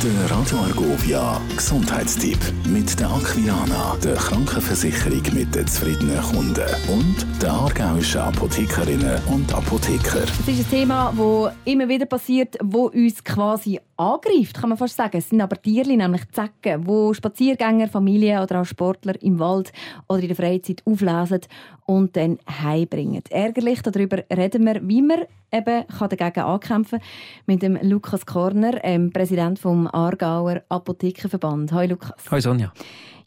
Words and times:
Der 0.00 0.30
Radio 0.30 0.58
Argovia 0.58 1.40
Gesundheitstipp 1.56 2.38
mit 2.68 3.00
der 3.00 3.10
Aquilana, 3.10 3.96
der 3.96 4.14
Krankenversicherung 4.14 5.22
mit 5.34 5.52
den 5.52 5.66
zufriedenen 5.66 6.22
Kunden 6.22 6.68
und 6.86 7.26
der 7.42 7.52
aargauischen 7.52 8.20
Apothekerinnen 8.20 9.20
und 9.26 9.52
Apotheker. 9.52 10.22
Es 10.22 10.46
ist 10.46 10.60
ein 10.60 10.70
Thema, 10.70 11.12
das 11.16 11.52
immer 11.64 11.88
wieder 11.88 12.06
passiert, 12.06 12.56
wo 12.62 12.86
uns 12.86 13.24
quasi 13.24 13.80
angreift, 13.98 14.56
kann 14.58 14.70
man 14.70 14.78
fast 14.78 14.96
sagen. 14.96 15.18
Es 15.18 15.28
sind 15.28 15.40
aber 15.40 15.60
Tiere, 15.60 15.96
nämlich 15.96 16.22
Zecken, 16.30 16.86
wo 16.86 17.12
Spaziergänger, 17.12 17.88
Familien 17.88 18.40
oder 18.40 18.60
auch 18.60 18.64
Sportler 18.64 19.20
im 19.22 19.38
Wald 19.38 19.72
oder 20.08 20.20
in 20.20 20.28
der 20.28 20.36
Freizeit 20.36 20.82
auflesen 20.84 21.40
und 21.84 22.16
dann 22.16 22.38
heimbringen. 22.48 23.22
Ärgerlich, 23.30 23.82
darüber 23.82 24.22
reden 24.34 24.64
wir, 24.64 24.80
wie 24.86 25.02
man 25.02 25.22
eben 25.52 25.84
dagegen 25.88 26.40
ankämpfen 26.40 27.00
kann, 27.00 27.08
mit 27.46 27.62
dem 27.62 27.78
Lukas 27.82 28.24
Korner, 28.24 28.78
ähm, 28.84 29.12
Präsident 29.12 29.58
vom 29.58 29.88
Aargauer 29.88 30.62
Apothekenverband. 30.68 31.72
Hallo 31.72 31.90
Lukas. 31.90 32.24
Hallo 32.30 32.40
Sonja. 32.40 32.72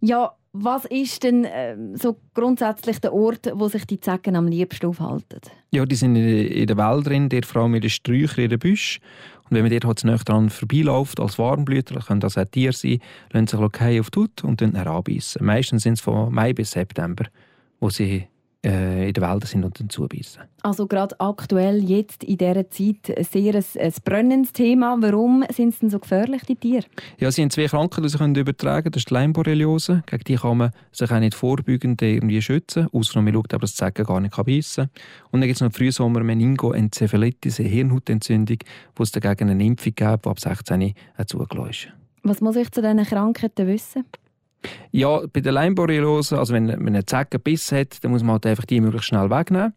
Ja, 0.00 0.32
was 0.52 0.84
ist 0.86 1.22
denn 1.22 1.44
äh, 1.44 1.76
so 1.94 2.16
grundsätzlich 2.34 3.00
der 3.00 3.12
Ort, 3.12 3.50
wo 3.54 3.68
sich 3.68 3.86
die 3.86 4.00
Zecken 4.00 4.34
am 4.34 4.48
liebsten 4.48 4.86
aufhalten? 4.86 5.40
Ja, 5.70 5.84
die 5.84 5.94
sind 5.94 6.16
in 6.16 6.66
den 6.66 6.76
Wäldern, 6.76 7.28
dort 7.28 7.46
vor 7.46 7.62
allem 7.62 7.74
in 7.74 7.82
den 7.82 7.90
Sträuchern, 7.90 8.44
in 8.44 8.50
den 8.50 8.58
Büschen. 8.58 9.02
Und 9.50 9.56
wenn 9.56 9.64
man 9.64 9.72
dort 9.72 9.84
halt 9.84 10.04
nahe 10.04 10.16
dran 10.18 10.48
vorbeiläuft, 10.48 11.18
als 11.18 11.38
Warmblüter, 11.38 11.98
können 12.00 12.20
das 12.20 12.38
auch 12.38 12.44
Tiere 12.44 12.72
sein, 12.72 13.00
lassen 13.32 13.48
sich 13.48 13.60
auf 13.60 14.10
die 14.10 14.20
Haut 14.20 14.44
und 14.44 14.60
dann 14.60 14.76
heranbeissen. 14.76 15.44
Meistens 15.44 15.82
sind 15.82 15.94
es 15.94 16.00
von 16.00 16.32
Mai 16.32 16.52
bis 16.52 16.70
September, 16.70 17.24
wo 17.80 17.90
sie 17.90 18.28
in 18.62 19.12
den 19.14 19.22
Wäldern 19.22 19.40
sind 19.46 19.64
und 19.64 19.80
dann 19.80 19.88
zubeissen. 19.88 20.42
Also 20.62 20.86
gerade 20.86 21.18
aktuell, 21.18 21.82
jetzt 21.82 22.22
in 22.24 22.36
dieser 22.36 22.68
Zeit, 22.68 23.26
sehr 23.30 23.54
ein, 23.54 23.64
ein 23.78 23.92
brennendes 24.04 24.52
Thema. 24.52 24.98
Warum 25.00 25.44
sind 25.50 25.70
es 25.70 25.78
denn 25.78 25.88
so 25.88 25.98
gefährlich, 25.98 26.42
die 26.42 26.56
Tiere? 26.56 26.84
Ja, 27.18 27.30
sie 27.30 27.40
haben 27.40 27.50
zwei 27.50 27.66
Krankheiten, 27.66 28.02
die 28.02 28.08
sie 28.10 28.18
können 28.18 28.34
übertragen 28.34 28.82
können. 28.82 28.92
Das 28.92 29.00
ist 29.00 29.10
die 29.10 29.14
Leimborreliose. 29.14 30.02
Gegen 30.04 30.24
die 30.24 30.36
kann 30.36 30.58
man 30.58 30.72
sich 30.92 31.10
auch 31.10 31.20
nicht 31.20 31.34
vorbeugend 31.34 32.02
irgendwie 32.02 32.42
schützen, 32.42 32.88
außer 32.92 33.22
man 33.22 33.32
schaut, 33.32 33.54
ob 33.54 33.62
das 33.62 33.74
Zecken 33.74 34.04
gar 34.04 34.20
nicht 34.20 34.36
beißen 34.36 34.84
kann. 34.84 35.02
Und 35.30 35.40
dann 35.40 35.48
gibt 35.48 35.56
es 35.56 35.62
noch 35.62 35.72
Frühsommer 35.72 36.22
Meningoenzephalitis, 36.22 37.60
eine 37.60 37.68
Hirnhautentzündung, 37.70 38.58
wo 38.94 39.02
es 39.04 39.12
dagegen 39.12 39.48
eine 39.48 39.64
Impfung 39.64 39.94
gibt, 39.94 40.26
die 40.26 40.28
ab 40.28 40.38
16 40.38 40.94
zugelassen 41.26 41.70
ist. 41.70 41.88
Was 42.22 42.42
muss 42.42 42.56
ich 42.56 42.70
zu 42.70 42.82
diesen 42.82 43.04
Krankheiten 43.04 43.66
wissen? 43.66 44.04
Ja, 44.92 45.22
bei 45.32 45.40
der 45.40 45.52
Leimborreliose, 45.52 46.38
also 46.38 46.52
wenn, 46.52 46.68
wenn 46.68 46.88
eine 46.88 47.06
Zecke 47.06 47.38
Biss 47.38 47.72
hat, 47.72 48.02
dann 48.02 48.10
muss 48.10 48.22
man 48.22 48.32
halt 48.32 48.46
einfach 48.46 48.64
die 48.64 48.80
möglichst 48.80 49.08
schnell 49.08 49.30
wegnehmen. 49.30 49.72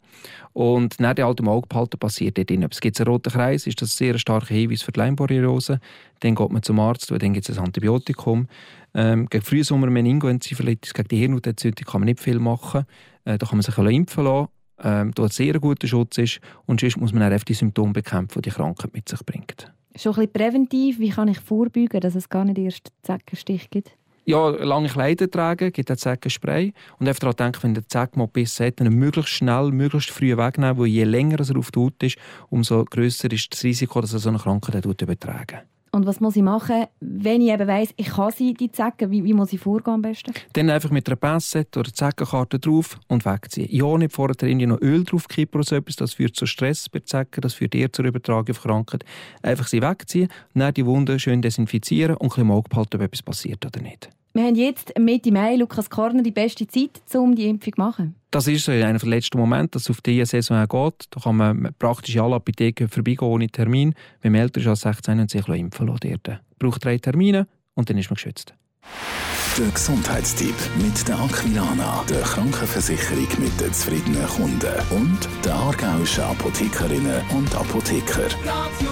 Und 0.53 0.99
nach 0.99 1.13
dem 1.13 1.25
alten 1.25 1.47
Auge 1.47 1.67
behalten 1.67 1.99
passiert 1.99 2.37
dort. 2.37 2.73
Es 2.73 2.81
gibt 2.81 2.99
einen 2.99 3.07
roten 3.07 3.31
Kreis, 3.31 3.67
ist 3.67 3.81
das 3.81 3.93
ein 3.93 3.97
sehr 3.97 4.17
starker 4.17 4.53
Hinweis 4.53 4.81
für 4.81 4.91
die 4.91 4.99
Leimborreliose. 4.99 5.79
Dann 6.19 6.35
geht 6.35 6.51
man 6.51 6.63
zum 6.63 6.79
Arzt 6.79 7.11
und 7.11 7.21
dann 7.21 7.33
gibt 7.33 7.47
es 7.47 7.57
ein 7.57 7.63
Antibiotikum. 7.63 8.47
Ähm, 8.93 9.27
gegen 9.29 9.43
Frühsommer 9.43 9.87
Meningoenzephalitis, 9.87 10.93
gegen 10.93 11.07
die 11.07 11.17
Hirnhautentzündung 11.17 11.85
kann 11.85 12.01
man 12.01 12.05
nicht 12.05 12.19
viel 12.19 12.39
machen. 12.39 12.85
Äh, 13.25 13.37
da 13.37 13.45
kann 13.45 13.57
man 13.57 13.63
sich 13.63 13.77
impfen 13.77 14.23
lassen, 14.25 14.47
ähm, 14.83 15.11
da 15.15 15.23
ein 15.23 15.29
sehr 15.29 15.59
guter 15.59 15.87
Schutz 15.87 16.17
ist. 16.17 16.39
Und 16.65 16.81
sonst 16.81 16.97
muss 16.97 17.13
man 17.13 17.31
auch 17.31 17.43
die 17.43 17.53
Symptome 17.53 17.93
bekämpfen, 17.93 18.41
die 18.41 18.49
die 18.49 18.55
Krankheit 18.55 18.93
mit 18.93 19.09
sich 19.09 19.23
bringt. 19.25 19.71
Schon 19.95 20.13
ein 20.13 20.15
bisschen 20.15 20.33
präventiv, 20.33 20.99
wie 20.99 21.09
kann 21.09 21.27
ich 21.27 21.39
vorbeugen, 21.39 22.01
dass 22.01 22.15
es 22.15 22.29
gar 22.29 22.45
nicht 22.45 22.57
erst 22.57 22.91
Zeckenstich 23.03 23.69
gibt? 23.69 23.95
Ja, 24.25 24.49
lange 24.49 24.89
Kleider 24.89 25.29
tragen, 25.29 25.71
gibt 25.71 25.91
auch 25.91 25.95
Zeckenspray. 25.95 26.73
Und 26.99 27.07
einfach 27.07 27.19
daran 27.19 27.35
denken, 27.35 27.63
wenn 27.63 27.73
der 27.73 27.87
Zeck 27.87 28.15
mal 28.15 28.27
Biss 28.27 28.59
hat, 28.59 28.79
dann 28.79 28.93
möglichst 28.93 29.33
schnell, 29.33 29.71
möglichst 29.71 30.11
früh 30.11 30.35
wegnehmen, 30.37 30.77
weil 30.77 30.87
je 30.87 31.03
länger 31.03 31.39
er 31.39 31.57
auf 31.57 31.71
der 31.71 31.83
Haut 31.83 32.01
ist, 32.03 32.17
umso 32.49 32.85
grösser 32.85 33.31
ist 33.31 33.53
das 33.53 33.63
Risiko, 33.63 34.01
dass 34.01 34.13
er 34.13 34.19
so 34.19 34.29
eine 34.29 34.39
Krankheit 34.39 34.85
übertragen 34.85 35.61
und 35.93 36.07
was 36.07 36.19
muss 36.19 36.35
ich 36.35 36.41
machen, 36.41 36.85
wenn 36.99 37.41
ich 37.41 37.51
eben 37.51 37.67
weiss, 37.67 37.93
ich 37.97 38.07
kann 38.07 38.31
sie, 38.31 38.53
die 38.55 38.71
Zecken? 38.71 39.11
Wie, 39.11 39.23
wie 39.23 39.33
muss 39.33 39.53
ich 39.53 39.59
vorgehen 39.59 39.93
am 39.93 40.01
besten? 40.01 40.33
Dann 40.53 40.71
einfach 40.71 40.89
mit 40.89 41.07
einer 41.07 41.15
Passette 41.15 41.79
oder 41.79 41.93
Zeckenkarte 41.93 42.57
drauf 42.57 42.99
und 43.07 43.25
wegziehen. 43.25 43.67
Ja, 43.69 43.95
nicht 43.97 44.11
vorher 44.11 44.35
irgendwie 44.41 44.65
noch 44.65 44.81
Öl 44.81 45.03
draufkippen 45.03 45.59
oder 45.59 45.67
so 45.67 45.75
etwas. 45.75 45.95
Das 45.97 46.13
führt 46.15 46.35
zu 46.35 46.47
Stress 46.47 46.89
bei 46.89 46.99
Zecken, 46.99 47.41
das 47.41 47.53
führt 47.53 47.75
eher 47.75 47.93
zur 47.93 48.05
Übertragung 48.05 48.55
von 48.55 48.71
Krankheit. 48.71 49.05
Einfach 49.43 49.67
sie 49.67 49.83
wegziehen, 49.83 50.29
dann 50.55 50.73
die 50.73 50.85
Wunde 50.85 51.19
schön 51.19 51.43
desinfizieren 51.43 52.15
und 52.17 52.23
ein 52.23 52.29
bisschen 52.29 52.43
im 52.43 52.51
Auge 52.51 52.69
behalten, 52.69 52.97
ob 52.97 53.01
etwas 53.03 53.21
passiert 53.21 53.63
oder 53.63 53.79
nicht. 53.79 54.09
Wir 54.35 54.45
haben 54.45 54.55
jetzt 54.55 54.97
Mitte 54.97 55.31
Mai, 55.31 55.57
Lukas 55.57 55.91
Korner, 55.91 56.23
die 56.23 56.31
beste 56.31 56.65
Zeit, 56.65 57.01
um 57.13 57.35
die 57.35 57.47
Impfung 57.47 57.73
zu 57.73 57.79
machen. 57.79 58.15
Das 58.31 58.47
ist 58.47 58.65
so 58.65 58.71
einer 58.71 58.97
der 58.97 59.09
letzten 59.09 59.37
Momente, 59.37 59.73
dass 59.73 59.83
es 59.83 59.91
auf 59.91 60.01
diese 60.01 60.25
Saison 60.25 60.67
geht. 60.67 61.05
Da 61.11 61.19
kann 61.19 61.37
man 61.37 61.69
praktisch 61.77 62.17
alle 62.17 62.35
Apotheken 62.35 62.87
vorbeigehen 62.87 63.29
ohne 63.29 63.47
Termin. 63.47 63.93
Wenn 64.21 64.31
man 64.31 64.41
älter 64.41 64.59
ist 64.59 64.65
als 64.65 64.81
16 64.81 65.19
und 65.19 65.29
sich 65.29 65.47
impfen 65.47 65.85
lassen. 65.85 66.19
Man 66.25 66.39
braucht 66.57 66.83
drei 66.83 66.97
Termine 66.97 67.47
und 67.75 67.91
dann 67.91 67.97
ist 67.99 68.09
man 68.09 68.15
geschützt. 68.15 68.55
Der 69.55 69.67
Gesundheitstipp 69.69 70.55
mit 70.81 71.07
der 71.07 71.19
Aquilana, 71.19 72.03
der 72.09 72.21
Krankenversicherung 72.21 73.27
mit 73.37 73.61
den 73.61 73.71
zufriedenen 73.71 74.25
Kunden 74.25 74.73
und 74.89 75.29
der 75.45 75.53
aargauischen 75.53 76.23
Apothekerinnen 76.23 77.21
und 77.35 77.55
Apotheker. 77.55 78.25
Radio. 78.43 78.89